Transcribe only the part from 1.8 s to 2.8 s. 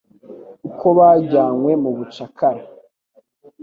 mu bucakara